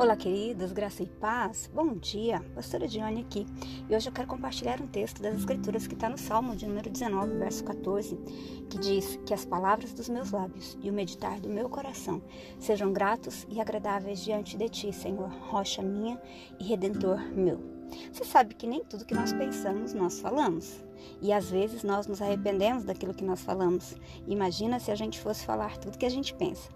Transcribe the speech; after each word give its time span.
Olá, 0.00 0.14
queridos, 0.14 0.70
graça 0.70 1.02
e 1.02 1.06
paz. 1.06 1.68
Bom 1.74 1.96
dia, 1.96 2.40
pastora 2.54 2.86
Dione 2.86 3.22
aqui. 3.22 3.44
E 3.90 3.96
hoje 3.96 4.08
eu 4.08 4.12
quero 4.12 4.28
compartilhar 4.28 4.80
um 4.80 4.86
texto 4.86 5.20
das 5.20 5.34
Escrituras 5.34 5.88
que 5.88 5.94
está 5.94 6.08
no 6.08 6.16
Salmo 6.16 6.54
de 6.54 6.68
número 6.68 6.88
19, 6.88 7.36
verso 7.36 7.64
14, 7.64 8.16
que 8.70 8.78
diz 8.78 9.18
que 9.26 9.34
as 9.34 9.44
palavras 9.44 9.92
dos 9.92 10.08
meus 10.08 10.30
lábios 10.30 10.78
e 10.80 10.88
o 10.88 10.92
meditar 10.92 11.40
do 11.40 11.48
meu 11.48 11.68
coração 11.68 12.22
sejam 12.60 12.92
gratos 12.92 13.44
e 13.50 13.60
agradáveis 13.60 14.22
diante 14.22 14.56
de 14.56 14.68
ti, 14.68 14.92
Senhor, 14.92 15.30
rocha 15.48 15.82
minha 15.82 16.16
e 16.60 16.64
redentor 16.64 17.18
meu. 17.34 17.58
Você 18.12 18.24
sabe 18.24 18.54
que 18.54 18.68
nem 18.68 18.84
tudo 18.84 19.04
que 19.04 19.14
nós 19.14 19.32
pensamos 19.32 19.94
nós 19.94 20.20
falamos. 20.20 20.80
E 21.20 21.32
às 21.32 21.50
vezes 21.50 21.82
nós 21.82 22.06
nos 22.06 22.22
arrependemos 22.22 22.84
daquilo 22.84 23.14
que 23.14 23.24
nós 23.24 23.40
falamos. 23.40 23.96
Imagina 24.28 24.78
se 24.78 24.92
a 24.92 24.94
gente 24.94 25.18
fosse 25.18 25.44
falar 25.44 25.76
tudo 25.78 25.98
que 25.98 26.06
a 26.06 26.10
gente 26.10 26.32
pensa. 26.34 26.70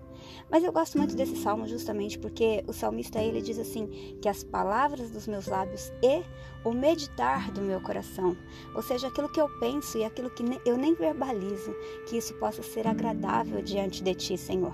Mas 0.50 0.64
eu 0.64 0.72
gosto 0.72 0.98
muito 0.98 1.14
desse 1.14 1.36
salmo 1.36 1.66
justamente 1.66 2.18
porque 2.18 2.64
o 2.66 2.72
salmista 2.72 3.20
ele 3.20 3.40
diz 3.40 3.58
assim 3.58 3.86
que 4.20 4.28
as 4.28 4.42
palavras 4.42 5.10
dos 5.10 5.26
meus 5.26 5.46
lábios 5.46 5.92
e 6.02 6.22
o 6.64 6.72
meditar 6.72 7.50
do 7.50 7.60
meu 7.60 7.80
coração, 7.80 8.36
ou 8.74 8.82
seja, 8.82 9.08
aquilo 9.08 9.28
que 9.28 9.40
eu 9.40 9.48
penso 9.58 9.98
e 9.98 10.04
aquilo 10.04 10.30
que 10.30 10.44
eu 10.64 10.76
nem 10.76 10.94
verbalizo, 10.94 11.74
que 12.08 12.16
isso 12.16 12.34
possa 12.34 12.62
ser 12.62 12.86
agradável 12.86 13.60
diante 13.62 14.02
de 14.02 14.14
ti, 14.14 14.38
Senhor. 14.38 14.72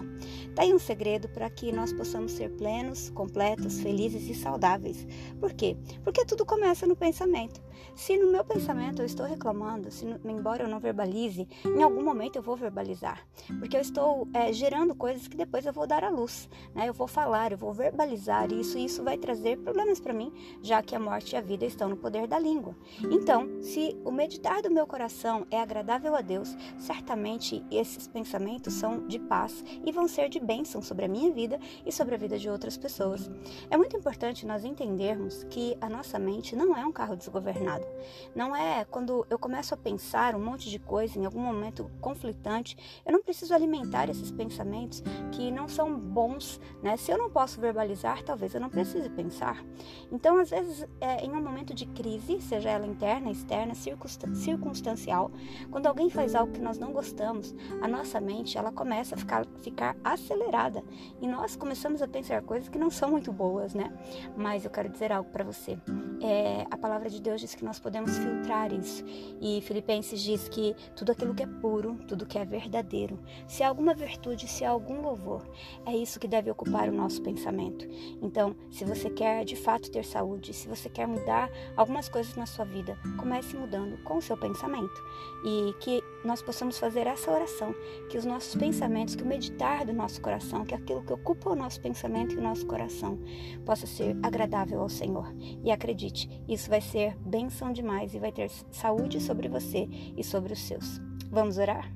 Tá 0.54 0.62
aí 0.62 0.74
um 0.74 0.78
segredo 0.78 1.28
para 1.28 1.48
que 1.48 1.72
nós 1.72 1.92
possamos 1.92 2.32
ser 2.32 2.50
plenos, 2.50 3.10
completos, 3.10 3.80
felizes 3.80 4.28
e 4.28 4.34
saudáveis. 4.34 5.06
Por 5.40 5.52
quê? 5.52 5.76
Porque 6.04 6.24
tudo 6.24 6.44
começa 6.44 6.86
no 6.86 6.96
pensamento. 6.96 7.60
Se 7.94 8.16
no 8.16 8.30
meu 8.30 8.44
pensamento 8.44 9.00
eu 9.00 9.06
estou 9.06 9.24
reclamando, 9.24 9.90
se 9.90 10.04
embora 10.24 10.64
eu 10.64 10.68
não 10.68 10.80
verbalize, 10.80 11.48
em 11.64 11.82
algum 11.82 12.02
momento 12.02 12.36
eu 12.36 12.42
vou 12.42 12.56
verbalizar, 12.56 13.26
porque 13.58 13.76
eu 13.76 13.80
estou 13.80 14.28
é, 14.34 14.52
gerando 14.52 14.94
coisas 14.94 15.26
que 15.26 15.36
depois 15.38 15.64
eu 15.64 15.72
vou 15.72 15.86
dar 15.86 16.02
à 16.02 16.08
luz, 16.10 16.48
né? 16.74 16.88
Eu 16.88 16.92
vou 16.92 17.06
falar, 17.06 17.52
eu 17.52 17.58
vou 17.58 17.72
verbalizar 17.72 18.52
isso 18.52 18.76
e 18.76 18.84
isso 18.84 19.04
vai 19.04 19.16
trazer 19.16 19.56
problemas 19.58 20.00
para 20.00 20.12
mim, 20.12 20.32
já 20.60 20.82
que 20.82 20.96
a 20.96 20.98
morte 20.98 21.32
e 21.32 21.36
a 21.36 21.40
vida 21.40 21.64
estão 21.64 21.88
no 21.88 21.96
poder 21.96 22.26
da 22.26 22.40
língua. 22.40 22.76
Então, 23.10 23.48
se 23.62 23.96
o 24.04 24.10
meditar 24.10 24.60
do 24.62 24.70
meu 24.70 24.84
coração 24.84 25.46
é 25.48 25.60
agradável 25.60 26.16
a 26.16 26.20
Deus, 26.20 26.56
certamente 26.76 27.64
esses 27.70 28.08
pensamentos 28.08 28.74
são 28.74 29.06
de 29.06 29.20
paz 29.20 29.64
e 29.84 29.92
vão 29.92 30.08
ser 30.08 30.28
de 30.28 30.40
bênção 30.40 30.82
sobre 30.82 31.04
a 31.04 31.08
minha 31.08 31.30
vida 31.30 31.60
e 31.86 31.92
sobre 31.92 32.16
a 32.16 32.18
vida 32.18 32.36
de 32.36 32.50
outras 32.50 32.76
pessoas. 32.76 33.30
É 33.70 33.76
muito 33.76 33.96
importante 33.96 34.44
nós 34.44 34.64
entendermos 34.64 35.44
que 35.44 35.78
a 35.80 35.88
nossa 35.88 36.18
mente 36.18 36.56
não 36.56 36.76
é 36.76 36.84
um 36.84 36.90
carro 36.92 37.14
desgovernado. 37.14 37.86
Não 38.34 38.56
é 38.56 38.84
quando 38.84 39.24
eu 39.30 39.38
começo 39.38 39.72
a 39.72 39.76
pensar 39.76 40.34
um 40.34 40.44
monte 40.44 40.68
de 40.68 40.80
coisa 40.80 41.16
em 41.16 41.24
algum 41.24 41.40
momento 41.40 41.88
conflitante, 42.00 42.76
eu 43.06 43.12
não 43.12 43.22
preciso 43.22 43.54
alimentar 43.54 44.10
esses 44.10 44.32
pensamentos 44.32 45.00
que 45.30 45.50
não 45.50 45.68
são 45.68 45.98
bons, 45.98 46.60
né? 46.82 46.96
Se 46.96 47.10
eu 47.10 47.18
não 47.18 47.30
posso 47.30 47.60
verbalizar, 47.60 48.22
talvez 48.22 48.54
eu 48.54 48.60
não 48.60 48.68
precise 48.68 49.08
pensar. 49.10 49.64
Então, 50.10 50.38
às 50.38 50.50
vezes, 50.50 50.86
é, 51.00 51.24
em 51.24 51.30
um 51.30 51.42
momento 51.42 51.74
de 51.74 51.86
crise, 51.86 52.40
seja 52.40 52.70
ela 52.70 52.86
interna, 52.86 53.30
externa, 53.30 53.74
circunstancial, 53.74 55.30
quando 55.70 55.86
alguém 55.86 56.10
faz 56.10 56.34
algo 56.34 56.52
que 56.52 56.60
nós 56.60 56.78
não 56.78 56.92
gostamos, 56.92 57.54
a 57.80 57.88
nossa 57.88 58.20
mente 58.20 58.56
ela 58.56 58.72
começa 58.72 59.14
a 59.14 59.18
ficar, 59.18 59.46
ficar 59.62 59.96
acelerada 60.02 60.82
e 61.20 61.26
nós 61.26 61.56
começamos 61.56 62.02
a 62.02 62.08
pensar 62.08 62.42
coisas 62.42 62.68
que 62.68 62.78
não 62.78 62.90
são 62.90 63.10
muito 63.10 63.32
boas, 63.32 63.74
né? 63.74 63.92
Mas 64.36 64.64
eu 64.64 64.70
quero 64.70 64.88
dizer 64.88 65.12
algo 65.12 65.30
para 65.30 65.44
você. 65.44 65.78
É, 66.22 66.66
a 66.70 66.76
palavra 66.76 67.08
de 67.08 67.20
Deus 67.20 67.40
diz 67.40 67.54
que 67.54 67.64
nós 67.64 67.78
podemos 67.78 68.16
filtrar 68.16 68.72
isso 68.72 69.04
e 69.40 69.60
Filipenses 69.62 70.20
diz 70.20 70.48
que 70.48 70.74
tudo 70.96 71.12
aquilo 71.12 71.34
que 71.34 71.42
é 71.42 71.46
puro, 71.46 71.98
tudo 72.06 72.26
que 72.26 72.38
é 72.38 72.44
verdadeiro, 72.44 73.18
se 73.46 73.62
há 73.62 73.68
alguma 73.68 73.94
virtude, 73.94 74.48
se 74.48 74.64
há 74.64 74.70
algum 74.70 75.00
louvor 75.00 75.17
louvor. 75.18 75.42
É 75.84 75.96
isso 75.96 76.20
que 76.20 76.28
deve 76.28 76.50
ocupar 76.50 76.88
o 76.88 76.92
nosso 76.92 77.20
pensamento. 77.22 77.86
Então, 78.22 78.54
se 78.70 78.84
você 78.84 79.10
quer 79.10 79.44
de 79.44 79.56
fato 79.56 79.90
ter 79.90 80.04
saúde, 80.04 80.54
se 80.54 80.68
você 80.68 80.88
quer 80.88 81.06
mudar 81.06 81.50
algumas 81.76 82.08
coisas 82.08 82.34
na 82.36 82.46
sua 82.46 82.64
vida, 82.64 82.98
comece 83.18 83.56
mudando 83.56 84.02
com 84.04 84.18
o 84.18 84.22
seu 84.22 84.36
pensamento. 84.36 85.02
E 85.44 85.74
que 85.80 86.02
nós 86.24 86.42
possamos 86.42 86.78
fazer 86.78 87.06
essa 87.06 87.30
oração, 87.30 87.74
que 88.08 88.18
os 88.18 88.24
nossos 88.24 88.54
pensamentos, 88.54 89.14
que 89.14 89.22
o 89.22 89.26
meditar 89.26 89.84
do 89.84 89.92
nosso 89.92 90.20
coração, 90.20 90.64
que 90.64 90.74
aquilo 90.74 91.04
que 91.04 91.12
ocupa 91.12 91.50
o 91.50 91.56
nosso 91.56 91.80
pensamento 91.80 92.34
e 92.34 92.38
o 92.38 92.42
nosso 92.42 92.66
coração 92.66 93.18
possa 93.64 93.86
ser 93.86 94.16
agradável 94.22 94.80
ao 94.80 94.88
Senhor. 94.88 95.32
E 95.62 95.70
acredite, 95.70 96.28
isso 96.48 96.68
vai 96.68 96.80
ser 96.80 97.16
bênção 97.18 97.72
demais 97.72 98.14
e 98.14 98.18
vai 98.18 98.32
ter 98.32 98.50
saúde 98.70 99.20
sobre 99.20 99.48
você 99.48 99.88
e 100.16 100.24
sobre 100.24 100.52
os 100.52 100.60
seus. 100.60 101.00
Vamos 101.30 101.58
orar? 101.58 101.92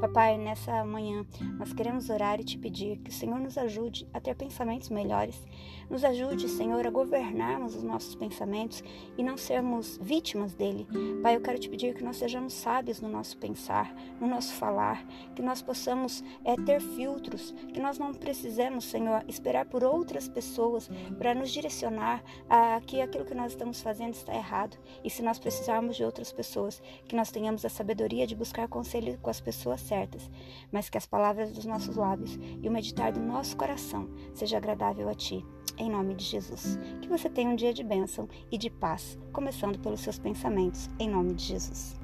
Papai, 0.00 0.36
nessa 0.36 0.84
manhã 0.84 1.24
nós 1.58 1.72
queremos 1.72 2.10
orar 2.10 2.38
e 2.38 2.44
te 2.44 2.58
pedir 2.58 2.98
que 2.98 3.08
o 3.08 3.12
Senhor 3.12 3.40
nos 3.40 3.56
ajude 3.56 4.06
a 4.12 4.20
ter 4.20 4.34
pensamentos 4.34 4.90
melhores. 4.90 5.42
Nos 5.88 6.04
ajude, 6.04 6.48
Senhor, 6.48 6.86
a 6.86 6.90
governarmos 6.90 7.74
os 7.74 7.82
nossos 7.82 8.14
pensamentos 8.14 8.82
e 9.16 9.22
não 9.22 9.38
sermos 9.38 9.98
vítimas 10.02 10.52
dele. 10.52 10.86
Pai, 11.22 11.36
eu 11.36 11.40
quero 11.40 11.58
te 11.58 11.70
pedir 11.70 11.94
que 11.94 12.04
nós 12.04 12.16
sejamos 12.16 12.52
sábios 12.52 13.00
no 13.00 13.08
nosso 13.08 13.38
pensar, 13.38 13.94
no 14.20 14.26
nosso 14.26 14.52
falar, 14.54 15.02
que 15.34 15.40
nós 15.40 15.62
possamos 15.62 16.22
é, 16.44 16.56
ter 16.56 16.80
filtros, 16.80 17.52
que 17.72 17.80
nós 17.80 17.98
não 17.98 18.12
precisemos, 18.12 18.84
Senhor, 18.84 19.24
esperar 19.26 19.64
por 19.64 19.82
outras 19.82 20.28
pessoas 20.28 20.90
para 21.16 21.34
nos 21.34 21.50
direcionar 21.50 22.22
a 22.50 22.80
que 22.84 23.00
aquilo 23.00 23.24
que 23.24 23.34
nós 23.34 23.52
estamos 23.52 23.80
fazendo 23.80 24.12
está 24.12 24.34
errado. 24.34 24.76
E 25.02 25.08
se 25.08 25.22
nós 25.22 25.38
precisarmos 25.38 25.96
de 25.96 26.04
outras 26.04 26.32
pessoas, 26.32 26.82
que 27.08 27.16
nós 27.16 27.30
tenhamos 27.30 27.64
a 27.64 27.68
sabedoria 27.70 28.26
de 28.26 28.34
buscar 28.34 28.68
conselho 28.68 29.18
com 29.22 29.30
as 29.30 29.40
pessoas 29.40 29.85
certas, 29.86 30.30
mas 30.70 30.88
que 30.88 30.98
as 30.98 31.06
palavras 31.06 31.52
dos 31.52 31.64
nossos 31.64 31.96
lábios 31.96 32.38
e 32.62 32.68
o 32.68 32.72
meditar 32.72 33.12
do 33.12 33.20
nosso 33.20 33.56
coração 33.56 34.08
seja 34.34 34.56
agradável 34.56 35.08
a 35.08 35.14
Ti. 35.14 35.44
Em 35.78 35.90
nome 35.90 36.14
de 36.14 36.24
Jesus. 36.24 36.78
Que 37.02 37.08
você 37.08 37.28
tenha 37.28 37.50
um 37.50 37.56
dia 37.56 37.72
de 37.72 37.84
bênção 37.84 38.28
e 38.50 38.56
de 38.56 38.70
paz, 38.70 39.18
começando 39.32 39.78
pelos 39.78 40.00
seus 40.00 40.18
pensamentos. 40.18 40.88
Em 40.98 41.08
nome 41.08 41.34
de 41.34 41.44
Jesus. 41.44 41.96